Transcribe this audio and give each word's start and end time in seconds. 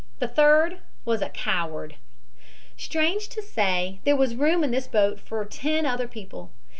The 0.17 0.27
third 0.27 0.79
was 1.05 1.21
a 1.21 1.29
coward. 1.29 1.93
Strange 2.75 3.29
to 3.29 3.41
say, 3.43 3.99
there 4.03 4.15
was 4.15 4.33
room 4.33 4.63
in 4.63 4.71
this 4.71 4.87
boat 4.87 5.19
for 5.19 5.45
ten 5.45 5.85
other 5.85 6.07
people. 6.07 6.49